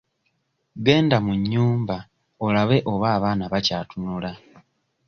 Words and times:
Genda 0.85 1.17
mu 1.25 1.33
nnyumba 1.39 1.97
olabe 2.45 2.77
oba 2.91 3.07
abaana 3.17 3.43
bakyatunula. 3.53 4.31